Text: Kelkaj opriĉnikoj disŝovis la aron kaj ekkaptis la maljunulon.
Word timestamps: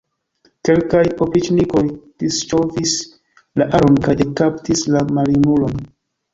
Kelkaj 0.69 1.01
opriĉnikoj 1.25 1.83
disŝovis 2.25 2.97
la 3.63 3.71
aron 3.81 4.03
kaj 4.09 4.19
ekkaptis 4.29 4.85
la 4.97 5.07
maljunulon. 5.15 5.81